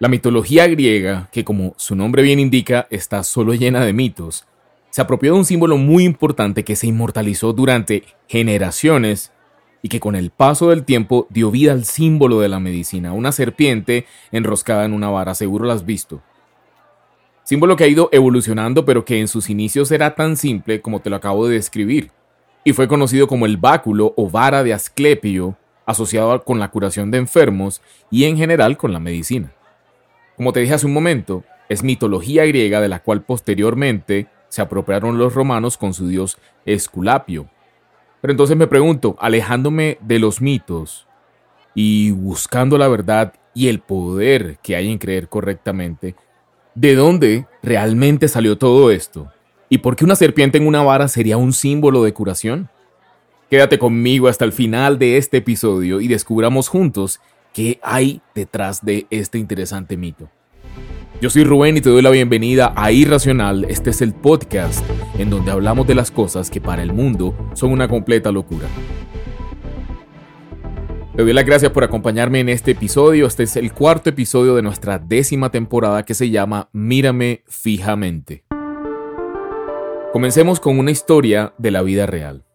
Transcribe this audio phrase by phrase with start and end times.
[0.00, 4.46] La mitología griega, que como su nombre bien indica, está solo llena de mitos,
[4.88, 9.30] se apropió de un símbolo muy importante que se inmortalizó durante generaciones
[9.82, 13.30] y que con el paso del tiempo dio vida al símbolo de la medicina, una
[13.30, 16.22] serpiente enroscada en una vara, seguro la has visto.
[17.44, 21.10] Símbolo que ha ido evolucionando pero que en sus inicios era tan simple como te
[21.10, 22.10] lo acabo de describir,
[22.64, 27.18] y fue conocido como el báculo o vara de Asclepio, asociado con la curación de
[27.18, 29.52] enfermos y en general con la medicina.
[30.40, 35.18] Como te dije hace un momento, es mitología griega de la cual posteriormente se apropiaron
[35.18, 37.50] los romanos con su dios Esculapio.
[38.22, 41.06] Pero entonces me pregunto, alejándome de los mitos
[41.74, 46.14] y buscando la verdad y el poder que hay en creer correctamente,
[46.74, 49.30] ¿de dónde realmente salió todo esto?
[49.68, 52.70] ¿Y por qué una serpiente en una vara sería un símbolo de curación?
[53.50, 57.20] Quédate conmigo hasta el final de este episodio y descubramos juntos
[57.52, 60.30] qué hay detrás de este interesante mito.
[61.20, 63.66] Yo soy Rubén y te doy la bienvenida a Irracional.
[63.68, 64.82] Este es el podcast
[65.18, 68.66] en donde hablamos de las cosas que para el mundo son una completa locura.
[71.14, 73.26] Te doy las gracias por acompañarme en este episodio.
[73.26, 78.44] Este es el cuarto episodio de nuestra décima temporada que se llama Mírame fijamente.
[80.14, 82.46] Comencemos con una historia de la vida real.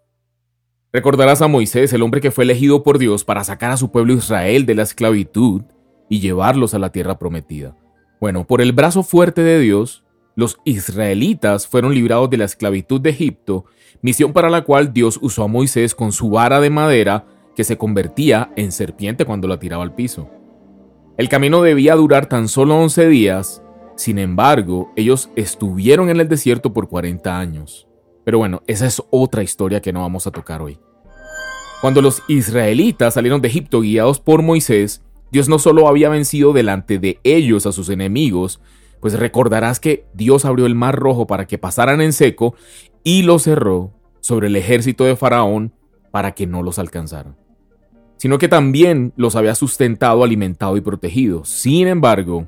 [0.92, 4.14] Recordarás a Moisés, el hombre que fue elegido por Dios para sacar a su pueblo
[4.14, 5.62] Israel de la esclavitud
[6.10, 7.78] y llevarlos a la tierra prometida.
[8.20, 10.04] Bueno, por el brazo fuerte de Dios,
[10.36, 13.66] los israelitas fueron librados de la esclavitud de Egipto,
[14.02, 17.78] misión para la cual Dios usó a Moisés con su vara de madera que se
[17.78, 20.30] convertía en serpiente cuando la tiraba al piso.
[21.18, 23.64] El camino debía durar tan solo 11 días,
[23.96, 27.88] sin embargo, ellos estuvieron en el desierto por 40 años.
[28.26, 30.78] Pero bueno, esa es otra historia que no vamos a tocar hoy.
[31.80, 37.00] Cuando los israelitas salieron de Egipto guiados por Moisés, Dios no solo había vencido delante
[37.00, 38.62] de ellos a sus enemigos,
[39.00, 42.56] pues recordarás que Dios abrió el mar rojo para que pasaran en seco
[43.04, 45.74] y lo cerró sobre el ejército de Faraón
[46.12, 47.36] para que no los alcanzaran,
[48.18, 51.46] sino que también los había sustentado, alimentado y protegido.
[51.46, 52.48] Sin embargo,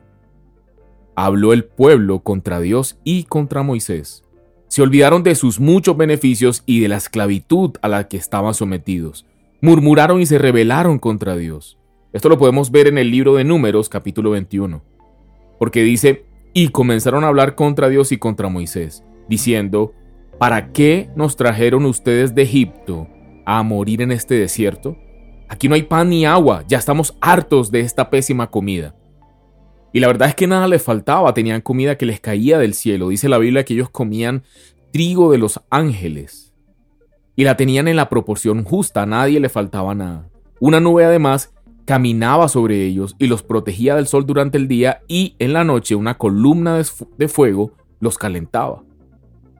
[1.15, 4.23] habló el pueblo contra Dios y contra Moisés.
[4.67, 9.25] Se olvidaron de sus muchos beneficios y de la esclavitud a la que estaban sometidos.
[9.61, 11.77] Murmuraron y se rebelaron contra Dios.
[12.17, 14.83] Esto lo podemos ver en el libro de Números capítulo 21,
[15.59, 19.93] porque dice, y comenzaron a hablar contra Dios y contra Moisés, diciendo,
[20.39, 23.07] ¿para qué nos trajeron ustedes de Egipto
[23.45, 24.97] a morir en este desierto?
[25.47, 28.95] Aquí no hay pan ni agua, ya estamos hartos de esta pésima comida.
[29.93, 33.09] Y la verdad es que nada les faltaba, tenían comida que les caía del cielo.
[33.09, 34.41] Dice la Biblia que ellos comían
[34.91, 36.51] trigo de los ángeles.
[37.35, 40.27] Y la tenían en la proporción justa, nadie le faltaba nada.
[40.59, 41.53] Una nube además
[41.87, 45.95] caminaba sobre ellos y los protegía del sol durante el día y en la noche
[45.95, 46.81] una columna
[47.17, 47.71] de fuego
[48.01, 48.83] los calentaba.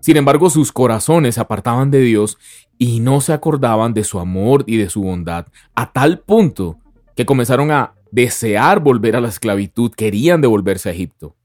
[0.01, 2.37] Sin embargo, sus corazones se apartaban de Dios
[2.77, 6.77] y no se acordaban de su amor y de su bondad, a tal punto
[7.15, 11.37] que comenzaron a desear volver a la esclavitud, querían devolverse a Egipto.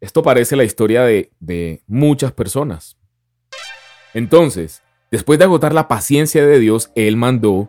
[0.00, 2.96] Esto parece la historia de, de muchas personas.
[4.14, 7.68] Entonces, después de agotar la paciencia de Dios, Él mandó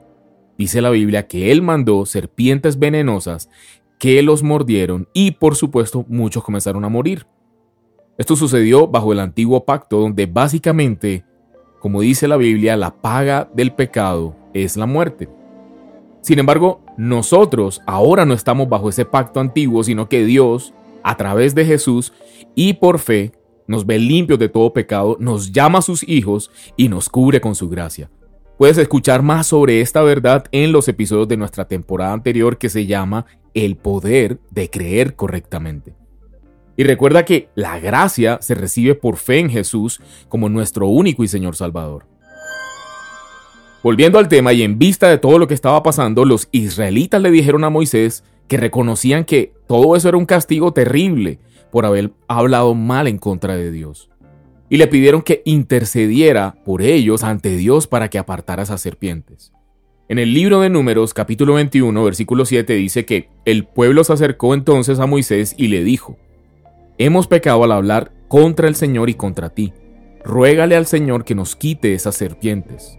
[0.58, 3.50] Dice la Biblia que él mandó serpientes venenosas
[4.00, 7.28] que los mordieron y por supuesto muchos comenzaron a morir.
[8.18, 11.24] Esto sucedió bajo el antiguo pacto donde básicamente,
[11.80, 15.30] como dice la Biblia, la paga del pecado es la muerte.
[16.22, 20.74] Sin embargo, nosotros ahora no estamos bajo ese pacto antiguo, sino que Dios,
[21.04, 22.12] a través de Jesús
[22.56, 23.32] y por fe,
[23.68, 27.54] nos ve limpios de todo pecado, nos llama a sus hijos y nos cubre con
[27.54, 28.10] su gracia.
[28.58, 32.88] Puedes escuchar más sobre esta verdad en los episodios de nuestra temporada anterior que se
[32.88, 35.94] llama El poder de creer correctamente.
[36.76, 41.28] Y recuerda que la gracia se recibe por fe en Jesús como nuestro único y
[41.28, 42.08] Señor Salvador.
[43.84, 47.30] Volviendo al tema y en vista de todo lo que estaba pasando, los israelitas le
[47.30, 51.40] dijeron a Moisés que reconocían que todo eso era un castigo terrible
[51.72, 54.10] por haber hablado mal en contra de Dios
[54.70, 59.54] y le pidieron que intercediera por ellos ante Dios para que apartara esas serpientes.
[60.10, 64.54] En el libro de Números capítulo 21 versículo 7 dice que el pueblo se acercó
[64.54, 66.18] entonces a Moisés y le dijo,
[66.98, 69.74] Hemos pecado al hablar contra el Señor y contra ti.
[70.24, 72.98] Ruégale al Señor que nos quite esas serpientes.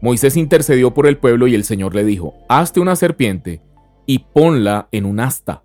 [0.00, 3.62] Moisés intercedió por el pueblo y el Señor le dijo, Hazte una serpiente
[4.06, 5.64] y ponla en un asta.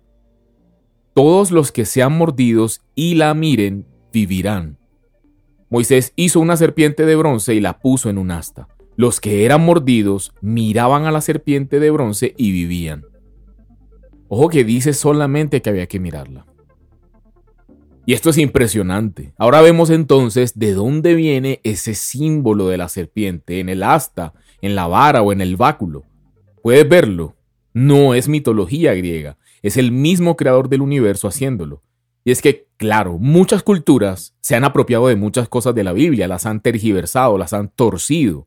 [1.14, 4.77] Todos los que sean mordidos y la miren vivirán.
[5.70, 8.68] Moisés hizo una serpiente de bronce y la puso en un asta.
[8.96, 13.04] Los que eran mordidos miraban a la serpiente de bronce y vivían.
[14.28, 16.46] Ojo que dice solamente que había que mirarla.
[18.06, 19.34] Y esto es impresionante.
[19.36, 24.32] Ahora vemos entonces de dónde viene ese símbolo de la serpiente en el asta,
[24.62, 26.04] en la vara o en el báculo.
[26.62, 27.36] Puedes verlo.
[27.74, 31.82] No es mitología griega, es el mismo creador del universo haciéndolo.
[32.28, 36.28] Y es que, claro, muchas culturas se han apropiado de muchas cosas de la Biblia,
[36.28, 38.46] las han tergiversado, las han torcido,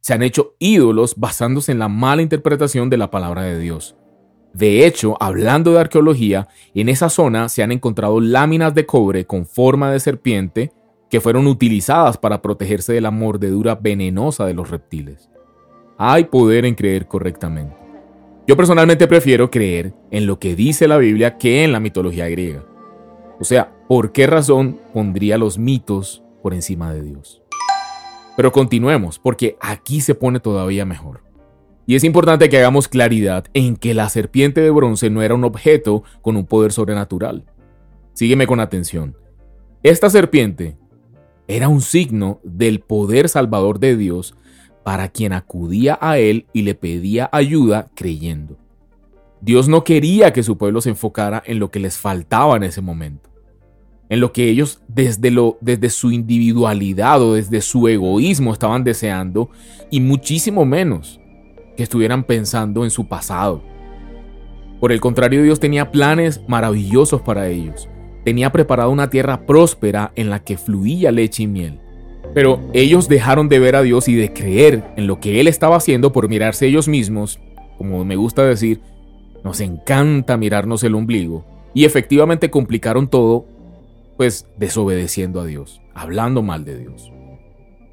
[0.00, 3.96] se han hecho ídolos basándose en la mala interpretación de la palabra de Dios.
[4.54, 9.44] De hecho, hablando de arqueología, en esa zona se han encontrado láminas de cobre con
[9.44, 10.72] forma de serpiente
[11.10, 15.28] que fueron utilizadas para protegerse de la mordedura venenosa de los reptiles.
[15.98, 17.76] Hay poder en creer correctamente.
[18.46, 22.64] Yo personalmente prefiero creer en lo que dice la Biblia que en la mitología griega.
[23.40, 27.42] O sea, ¿por qué razón pondría los mitos por encima de Dios?
[28.36, 31.22] Pero continuemos, porque aquí se pone todavía mejor.
[31.86, 35.44] Y es importante que hagamos claridad en que la serpiente de bronce no era un
[35.44, 37.44] objeto con un poder sobrenatural.
[38.12, 39.16] Sígueme con atención.
[39.82, 40.76] Esta serpiente
[41.46, 44.34] era un signo del poder salvador de Dios
[44.84, 48.58] para quien acudía a él y le pedía ayuda creyendo.
[49.40, 52.80] Dios no quería que su pueblo se enfocara en lo que les faltaba en ese
[52.80, 53.27] momento,
[54.08, 59.50] en lo que ellos desde, lo, desde su individualidad o desde su egoísmo estaban deseando,
[59.90, 61.20] y muchísimo menos
[61.76, 63.62] que estuvieran pensando en su pasado.
[64.80, 67.88] Por el contrario, Dios tenía planes maravillosos para ellos.
[68.24, 71.80] Tenía preparada una tierra próspera en la que fluía leche y miel.
[72.34, 75.76] Pero ellos dejaron de ver a Dios y de creer en lo que Él estaba
[75.76, 77.40] haciendo por mirarse ellos mismos.
[77.78, 78.80] Como me gusta decir,
[79.44, 81.44] nos encanta mirarnos el ombligo.
[81.74, 83.46] Y efectivamente complicaron todo,
[84.18, 87.12] pues desobedeciendo a Dios, hablando mal de Dios.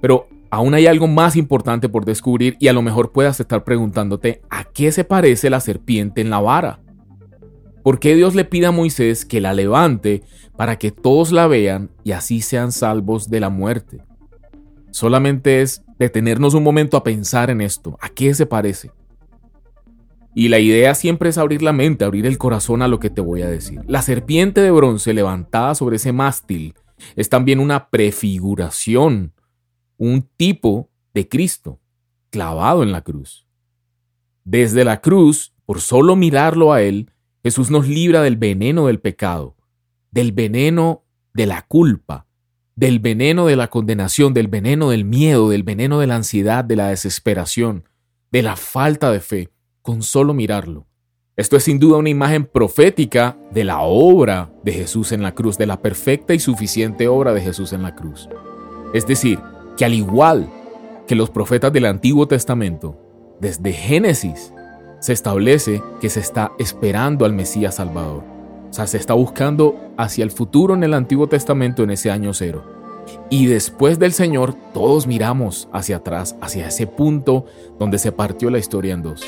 [0.02, 4.42] Pero aún hay algo más importante por descubrir y a lo mejor puedas estar preguntándote
[4.50, 6.82] a qué se parece la serpiente en la vara.
[7.84, 10.24] ¿Por qué Dios le pide a Moisés que la levante
[10.58, 14.02] para que todos la vean y así sean salvos de la muerte?
[14.90, 18.00] Solamente es detenernos un momento a pensar en esto.
[18.02, 18.90] ¿A qué se parece?
[20.38, 23.22] Y la idea siempre es abrir la mente, abrir el corazón a lo que te
[23.22, 23.80] voy a decir.
[23.88, 26.76] La serpiente de bronce levantada sobre ese mástil
[27.16, 29.34] es también una prefiguración
[29.98, 31.80] un tipo de Cristo
[32.30, 33.48] clavado en la cruz.
[34.44, 37.12] Desde la cruz, por solo mirarlo a Él,
[37.42, 39.56] Jesús nos libra del veneno del pecado,
[40.12, 42.28] del veneno de la culpa,
[42.76, 46.76] del veneno de la condenación, del veneno del miedo, del veneno de la ansiedad, de
[46.76, 47.88] la desesperación,
[48.32, 49.55] de la falta de fe,
[49.86, 50.88] con solo mirarlo.
[51.38, 55.60] Esto es sin duda una imagen profética de la obra de Jesús en la cruz,
[55.60, 58.28] de la perfecta y suficiente obra de Jesús en la cruz.
[58.96, 59.40] Es decir,
[59.78, 60.50] que al igual
[61.08, 63.00] que los profetas del Antiguo Testamento,
[63.40, 64.52] desde Génesis
[65.02, 68.24] se establece que se está esperando al Mesías Salvador.
[68.72, 72.34] O sea, se está buscando hacia el futuro en el Antiguo Testamento en ese año
[72.34, 72.64] cero.
[73.30, 77.46] Y después del Señor, todos miramos hacia atrás, hacia ese punto
[77.78, 79.22] donde se partió la historia en dos.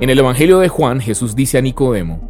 [0.00, 2.20] En el Evangelio de Juan, Jesús dice a Nicodemo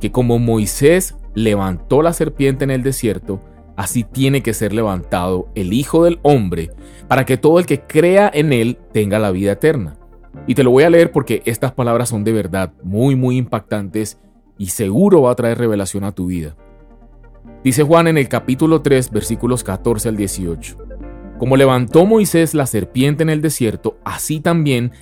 [0.00, 3.40] que como Moisés levantó la serpiente en el desierto,
[3.76, 6.70] Así tiene que ser levantado el Hijo del Hombre,
[7.08, 9.96] para que todo el que crea en Él tenga la vida eterna.
[10.46, 14.18] Y te lo voy a leer porque estas palabras son de verdad muy, muy impactantes
[14.58, 16.56] y seguro va a traer revelación a tu vida.
[17.64, 20.76] Dice Juan en el capítulo 3, versículos 14 al 18.
[21.38, 24.92] Como levantó Moisés la serpiente en el desierto, así también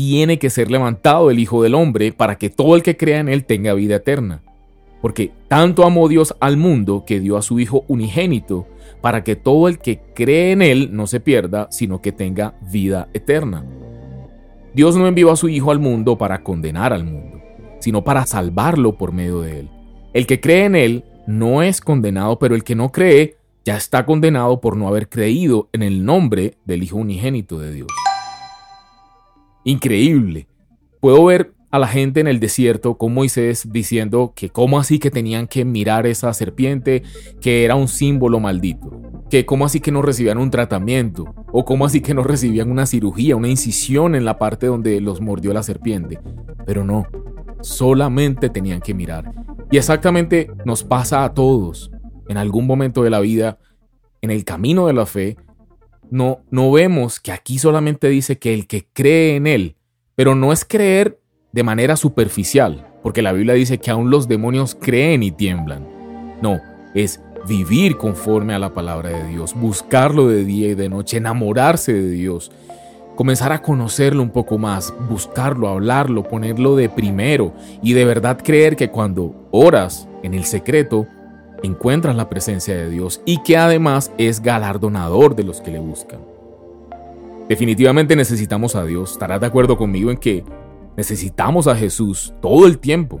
[0.00, 3.28] tiene que ser levantado el Hijo del Hombre para que todo el que crea en
[3.28, 4.40] Él tenga vida eterna.
[5.02, 8.66] Porque tanto amó Dios al mundo que dio a su Hijo unigénito,
[9.02, 13.08] para que todo el que cree en Él no se pierda, sino que tenga vida
[13.12, 13.66] eterna.
[14.72, 17.38] Dios no envió a su Hijo al mundo para condenar al mundo,
[17.80, 19.70] sino para salvarlo por medio de Él.
[20.14, 24.06] El que cree en Él no es condenado, pero el que no cree ya está
[24.06, 27.88] condenado por no haber creído en el nombre del Hijo unigénito de Dios.
[29.64, 30.48] Increíble.
[31.00, 35.10] Puedo ver a la gente en el desierto con Moisés diciendo que cómo así que
[35.10, 37.02] tenían que mirar esa serpiente
[37.40, 38.90] que era un símbolo maldito,
[39.30, 42.86] que cómo así que no recibían un tratamiento o cómo así que no recibían una
[42.86, 46.18] cirugía, una incisión en la parte donde los mordió la serpiente.
[46.66, 47.06] Pero no,
[47.60, 49.32] solamente tenían que mirar.
[49.70, 51.90] Y exactamente nos pasa a todos
[52.28, 53.58] en algún momento de la vida,
[54.22, 55.36] en el camino de la fe,
[56.10, 59.76] no, no vemos que aquí solamente dice que el que cree en él,
[60.16, 61.20] pero no es creer
[61.52, 65.88] de manera superficial, porque la Biblia dice que aún los demonios creen y tiemblan.
[66.42, 66.60] No,
[66.94, 71.92] es vivir conforme a la palabra de Dios, buscarlo de día y de noche, enamorarse
[71.92, 72.50] de Dios,
[73.16, 77.52] comenzar a conocerlo un poco más, buscarlo, hablarlo, ponerlo de primero
[77.82, 81.06] y de verdad creer que cuando oras en el secreto,
[81.62, 86.20] encuentras la presencia de Dios y que además es galardonador de los que le buscan.
[87.48, 89.12] Definitivamente necesitamos a Dios.
[89.12, 90.44] Estarás de acuerdo conmigo en que
[90.96, 93.20] necesitamos a Jesús todo el tiempo.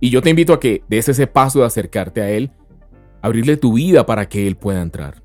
[0.00, 2.50] Y yo te invito a que des ese paso de acercarte a Él,
[3.22, 5.22] abrirle tu vida para que Él pueda entrar.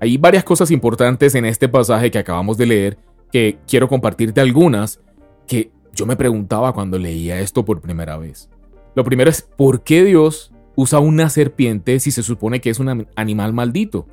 [0.00, 2.98] Hay varias cosas importantes en este pasaje que acabamos de leer
[3.32, 5.00] que quiero compartirte algunas
[5.46, 8.48] que yo me preguntaba cuando leía esto por primera vez.
[8.94, 13.08] Lo primero es, ¿por qué Dios usa una serpiente si se supone que es un
[13.16, 14.06] animal maldito?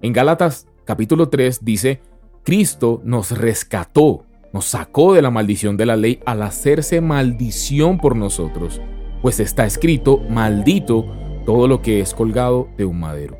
[0.00, 2.00] En Gálatas capítulo 3 dice,
[2.44, 8.14] Cristo nos rescató, nos sacó de la maldición de la ley al hacerse maldición por
[8.14, 8.80] nosotros,
[9.22, 11.04] pues está escrito, maldito
[11.46, 13.38] todo lo que es colgado de un madero.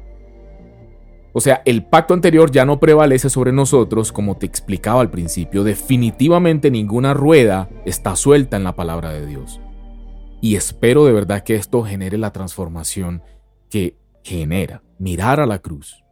[1.32, 5.62] O sea, el pacto anterior ya no prevalece sobre nosotros como te explicaba al principio.
[5.62, 9.60] Definitivamente ninguna rueda está suelta en la palabra de Dios.
[10.42, 13.22] Y espero de verdad que esto genere la transformación
[13.70, 16.04] que genera mirar a la cruz.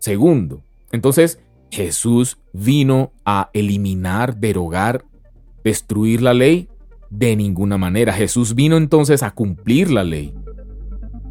[0.00, 1.40] Segundo, entonces
[1.70, 5.04] Jesús vino a eliminar, derogar,
[5.64, 6.68] destruir la ley.
[7.08, 8.12] De ninguna manera.
[8.14, 10.34] Jesús vino entonces a cumplir la ley.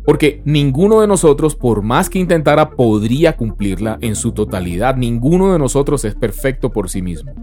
[0.05, 4.95] Porque ninguno de nosotros, por más que intentara, podría cumplirla en su totalidad.
[4.95, 7.33] Ninguno de nosotros es perfecto por sí mismo.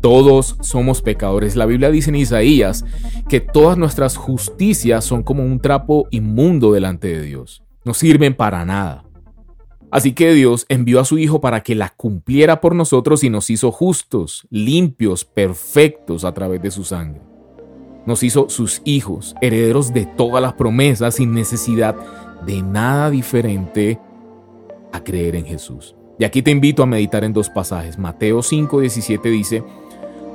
[0.00, 1.56] Todos somos pecadores.
[1.56, 2.84] La Biblia dice en Isaías
[3.28, 7.62] que todas nuestras justicias son como un trapo inmundo delante de Dios.
[7.84, 9.04] No sirven para nada.
[9.90, 13.48] Así que Dios envió a su Hijo para que la cumpliera por nosotros y nos
[13.48, 17.28] hizo justos, limpios, perfectos a través de su sangre
[18.08, 21.94] nos hizo sus hijos, herederos de todas las promesas sin necesidad
[22.46, 24.00] de nada diferente
[24.94, 25.94] a creer en Jesús.
[26.18, 27.98] Y aquí te invito a meditar en dos pasajes.
[27.98, 29.62] Mateo 5:17 dice,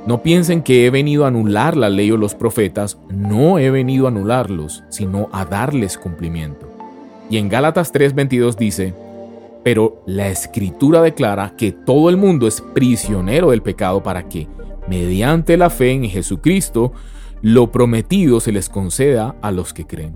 [0.06, 4.06] no piensen que he venido a anular la ley o los profetas, no he venido
[4.06, 6.68] a anularlos, sino a darles cumplimiento.
[7.30, 8.94] Y en Gálatas 3:22 dice,
[9.62, 14.46] pero la escritura declara que todo el mundo es prisionero del pecado para que,
[14.88, 16.92] mediante la fe en Jesucristo,
[17.40, 20.14] lo prometido se les conceda a los que creen.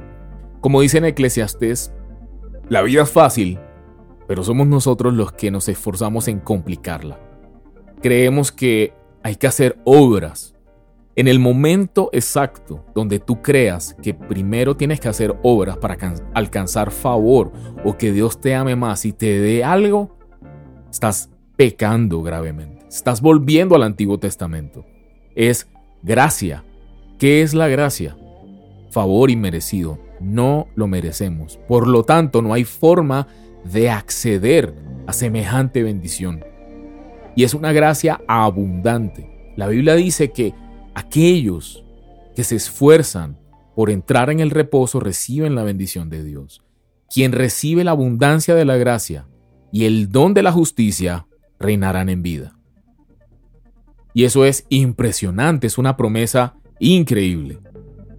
[0.61, 1.95] Como dice en Eclesiastés,
[2.69, 3.59] la vida es fácil,
[4.27, 7.19] pero somos nosotros los que nos esforzamos en complicarla.
[8.03, 8.93] Creemos que
[9.29, 10.55] hay que hacer obras.
[11.15, 15.97] En el momento exacto donde tú creas que primero tienes que hacer obras para
[16.33, 17.53] alcanzar favor
[17.85, 20.17] o que Dios te ame más y te dé algo,
[20.91, 22.87] estás pecando gravemente.
[22.89, 24.87] Estás volviendo al Antiguo Testamento.
[25.35, 25.69] Es
[26.03, 26.65] gracia
[27.19, 28.17] ¿Qué es la gracia?
[28.91, 29.99] Favor inmerecido.
[30.21, 31.59] No lo merecemos.
[31.67, 33.27] Por lo tanto, no hay forma
[33.65, 34.73] de acceder
[35.09, 36.45] a semejante bendición.
[37.39, 39.53] Y es una gracia abundante.
[39.55, 40.55] La Biblia dice que
[40.93, 41.85] aquellos
[42.35, 43.39] que se esfuerzan
[43.77, 46.65] por entrar en el reposo reciben la bendición de Dios.
[47.09, 49.29] Quien recibe la abundancia de la gracia
[49.71, 51.29] y el don de la justicia
[51.61, 52.59] reinarán en vida.
[54.15, 57.61] Y eso es impresionante, es una promesa increíble.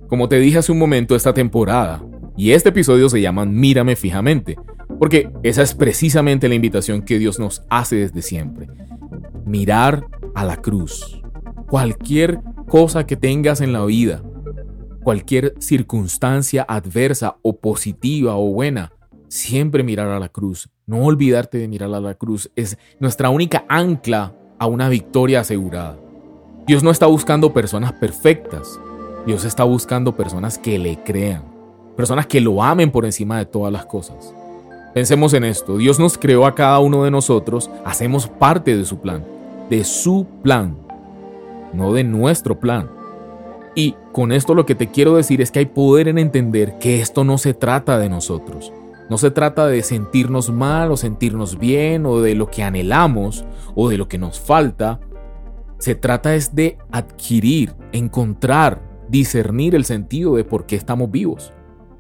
[0.07, 2.01] Como te dije hace un momento, esta temporada
[2.37, 4.55] y este episodio se llaman Mírame fijamente,
[4.97, 8.69] porque esa es precisamente la invitación que Dios nos hace desde siempre.
[9.49, 11.23] Mirar a la cruz.
[11.67, 14.21] Cualquier cosa que tengas en la vida,
[15.01, 18.93] cualquier circunstancia adversa o positiva o buena,
[19.27, 20.69] siempre mirar a la cruz.
[20.85, 22.51] No olvidarte de mirar a la cruz.
[22.55, 25.97] Es nuestra única ancla a una victoria asegurada.
[26.67, 28.79] Dios no está buscando personas perfectas.
[29.25, 31.43] Dios está buscando personas que le crean.
[31.97, 34.31] Personas que lo amen por encima de todas las cosas.
[34.93, 35.77] Pensemos en esto.
[35.77, 37.67] Dios nos creó a cada uno de nosotros.
[37.83, 39.38] Hacemos parte de su plan.
[39.69, 40.77] De su plan.
[41.73, 42.89] No de nuestro plan.
[43.75, 47.01] Y con esto lo que te quiero decir es que hay poder en entender que
[47.01, 48.73] esto no se trata de nosotros.
[49.09, 53.45] No se trata de sentirnos mal o sentirnos bien o de lo que anhelamos
[53.75, 54.99] o de lo que nos falta
[55.79, 61.53] se trata es de adquirir, encontrar, discernir el sentido de por qué estamos vivos.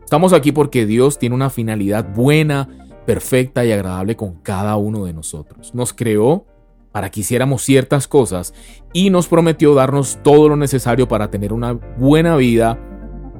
[0.03, 2.67] Estamos aquí porque Dios tiene una finalidad buena,
[3.05, 5.73] perfecta y agradable con cada uno de nosotros.
[5.73, 6.45] Nos creó
[6.91, 8.53] para que hiciéramos ciertas cosas
[8.93, 12.79] y nos prometió darnos todo lo necesario para tener una buena vida,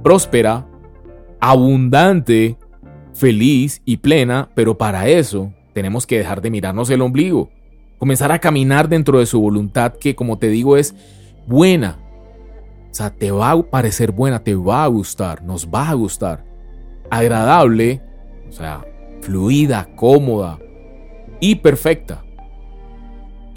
[0.04, 0.68] próspera,
[1.40, 2.58] abundante,
[3.14, 7.50] feliz y plena, pero para eso tenemos que dejar de mirarnos el ombligo
[8.00, 10.96] comenzar a caminar dentro de su voluntad que, como te digo, es
[11.46, 12.00] buena.
[12.90, 16.44] O sea, te va a parecer buena, te va a gustar, nos va a gustar.
[17.12, 18.02] Agradable,
[18.48, 18.84] o sea,
[19.22, 20.58] fluida, cómoda
[21.40, 22.24] y perfecta.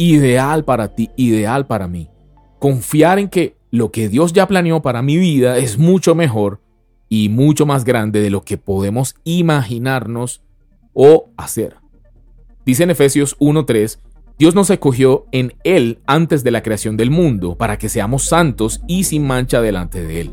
[0.03, 2.11] Ideal para ti, ideal para mí.
[2.59, 6.61] Confiar en que lo que Dios ya planeó para mi vida es mucho mejor
[7.09, 10.43] y mucho más grande de lo que podemos imaginarnos
[10.93, 11.77] o hacer.
[12.67, 13.99] Dice en Efesios 1.3,
[14.39, 18.81] Dios nos escogió en Él antes de la creación del mundo para que seamos santos
[18.89, 20.33] y sin mancha delante de Él.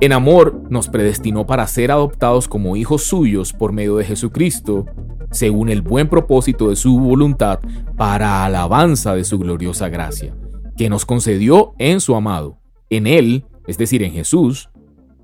[0.00, 4.86] En amor nos predestinó para ser adoptados como hijos suyos por medio de Jesucristo,
[5.32, 7.58] según el buen propósito de su voluntad,
[7.96, 10.34] para alabanza de su gloriosa gracia
[10.76, 12.58] que nos concedió en su amado.
[12.90, 14.70] En Él, es decir, en Jesús,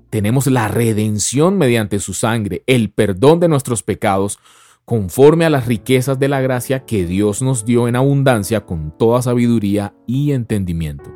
[0.09, 4.39] tenemos la redención mediante su sangre, el perdón de nuestros pecados,
[4.85, 9.21] conforme a las riquezas de la gracia que Dios nos dio en abundancia con toda
[9.21, 11.11] sabiduría y entendimiento.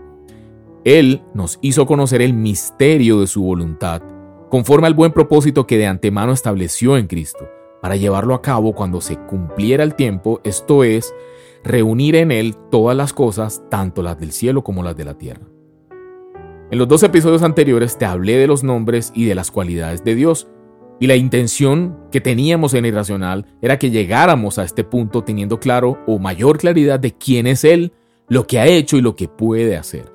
[0.83, 4.03] Él nos hizo conocer el misterio de su voluntad,
[4.50, 7.47] conforme al buen propósito que de antemano estableció en Cristo,
[7.83, 11.13] para llevarlo a cabo cuando se cumpliera el tiempo, esto es,
[11.65, 15.45] reunir en Él todas las cosas, tanto las del cielo como las de la tierra.
[16.71, 20.15] En los dos episodios anteriores te hablé de los nombres y de las cualidades de
[20.15, 20.47] Dios,
[21.01, 25.99] y la intención que teníamos en Irracional era que llegáramos a este punto teniendo claro
[26.07, 27.91] o mayor claridad de quién es Él,
[28.29, 30.09] lo que ha hecho y lo que puede hacer.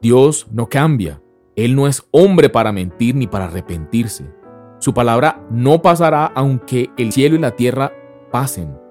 [0.00, 1.20] Dios no cambia,
[1.56, 4.36] Él no es hombre para mentir ni para arrepentirse.
[4.78, 7.92] Su palabra no pasará aunque el cielo y la tierra
[8.30, 8.86] pasen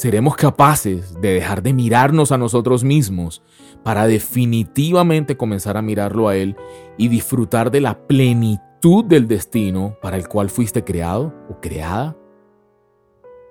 [0.00, 3.42] seremos capaces de dejar de mirarnos a nosotros mismos
[3.82, 6.56] para definitivamente comenzar a mirarlo a Él
[6.96, 12.16] y disfrutar de la plenitud del destino para el cual fuiste creado o creada?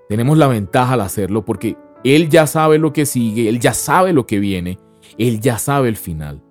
[0.08, 4.12] Tenemos la ventaja al hacerlo porque Él ya sabe lo que sigue, Él ya sabe
[4.12, 4.80] lo que viene,
[5.18, 6.42] Él ya sabe el final.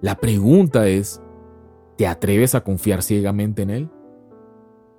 [0.00, 1.20] La pregunta es,
[1.98, 3.90] ¿te atreves a confiar ciegamente en Él?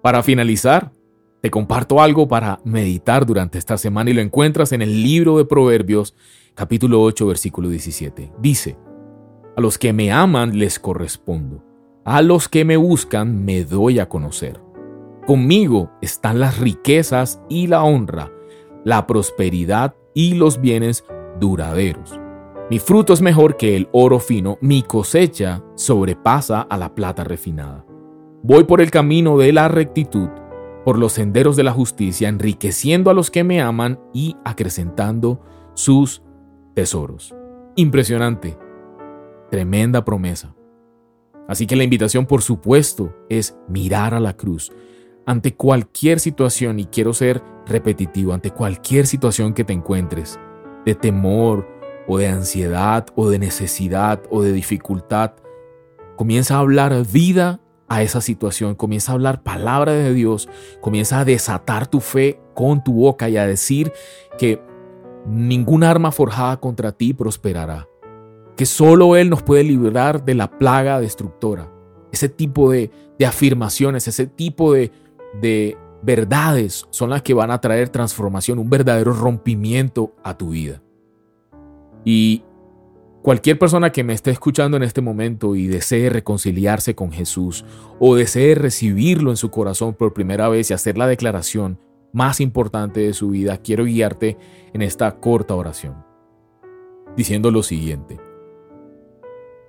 [0.04, 0.92] Para finalizar,
[1.42, 5.46] te comparto algo para meditar durante esta semana y lo encuentras en el libro de
[5.46, 6.14] Proverbios
[6.56, 8.34] capítulo 8 versículo 17.
[8.42, 8.78] Dice,
[9.56, 11.64] a los que me aman les correspondo,
[12.04, 14.60] a los que me buscan me doy a conocer.
[15.26, 18.30] Conmigo están las riquezas y la honra,
[18.84, 21.06] la prosperidad y los bienes
[21.40, 22.19] duraderos.
[22.70, 27.84] Mi fruto es mejor que el oro fino, mi cosecha sobrepasa a la plata refinada.
[28.44, 30.30] Voy por el camino de la rectitud
[30.86, 35.42] por los senderos de la justicia, enriqueciendo a los que me aman y acrecentando
[35.74, 36.22] sus
[36.76, 37.34] tesoros.
[37.76, 38.56] Impresionante.
[39.50, 40.56] Tremenda promesa.
[41.48, 44.72] Así que la invitación, por supuesto, es mirar a la cruz
[45.26, 50.40] ante cualquier situación, y quiero ser repetitivo, ante cualquier situación que te encuentres,
[50.86, 51.79] de temor
[52.10, 55.34] o de ansiedad o de necesidad o de dificultad,
[56.18, 60.50] comienza a hablar vida a esa situación, comienza a hablar palabra de Dios,
[60.82, 63.94] comienza a desatar tu fe con tu boca y a decir
[64.40, 64.60] que
[65.28, 67.88] ninguna arma forjada contra ti prosperará,
[68.58, 71.72] que solo Él nos puede librar de la plaga destructora.
[72.12, 74.92] Ese tipo de, de afirmaciones, ese tipo de,
[75.40, 80.82] de verdades son las que van a traer transformación, un verdadero rompimiento a tu vida.
[82.06, 82.44] Y
[83.22, 87.66] Cualquier persona que me esté escuchando en este momento y desee reconciliarse con Jesús
[88.00, 91.80] o desee recibirlo en su corazón por primera vez y hacer la declaración
[92.14, 94.38] más importante de su vida, quiero guiarte
[94.74, 96.04] en esta corta oración,
[97.18, 98.20] diciendo lo siguiente.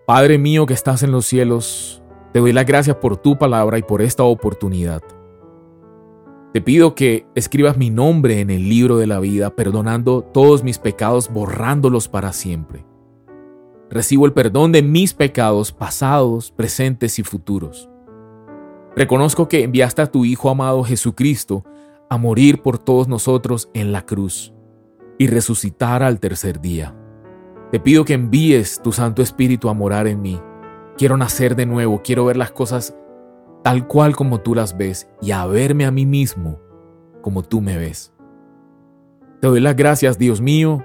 [0.07, 3.83] Padre mío que estás en los cielos, te doy las gracias por tu palabra y
[3.83, 5.03] por esta oportunidad.
[6.53, 10.79] Te pido que escribas mi nombre en el libro de la vida, perdonando todos mis
[10.79, 12.85] pecados, borrándolos para siempre
[13.91, 17.91] recibo el perdón de mis pecados pasados, presentes y futuros.
[18.97, 21.65] Reconozco que enviaste a tu Hijo amado Jesucristo
[22.09, 24.53] a morir por todos nosotros en la cruz
[25.19, 26.97] y resucitar al tercer día.
[27.71, 30.41] Te pido que envíes tu Santo Espíritu a morar en mí.
[30.97, 32.97] Quiero nacer de nuevo, quiero ver las cosas
[33.63, 36.61] tal cual como tú las ves y a verme a mí mismo
[37.23, 38.13] como tú me ves.
[39.41, 40.85] Te doy las gracias, Dios mío,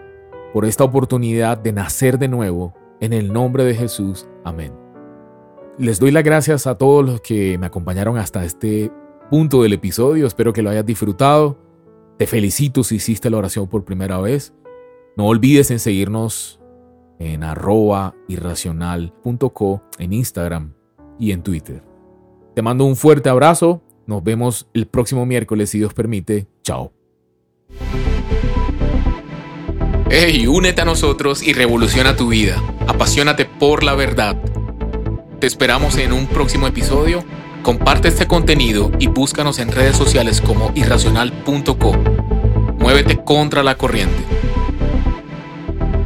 [0.54, 4.28] por esta oportunidad de nacer de nuevo en el nombre de Jesús.
[4.44, 4.74] Amén.
[5.78, 8.92] Les doy las gracias a todos los que me acompañaron hasta este
[9.30, 10.26] punto del episodio.
[10.26, 11.58] Espero que lo hayas disfrutado.
[12.18, 14.54] Te felicito si hiciste la oración por primera vez.
[15.18, 16.62] No olvides en seguirnos
[17.20, 20.74] en arroba irracional.co en Instagram
[21.20, 21.95] y en Twitter.
[22.56, 23.82] Te mando un fuerte abrazo.
[24.08, 26.48] Nos vemos el próximo miércoles si Dios permite.
[26.64, 26.94] Chao.
[30.10, 32.64] Hey, únete a nosotros y revoluciona tu vida.
[32.88, 34.42] Apasionate por la verdad.
[35.40, 37.26] Te esperamos en un próximo episodio.
[37.62, 41.92] Comparte este contenido y búscanos en redes sociales como irracional.co.
[42.80, 44.24] Muévete contra la corriente.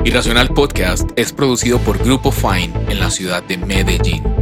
[0.04, 4.39] Irracional Podcast es producido por Grupo Fine en la ciudad de Medellín.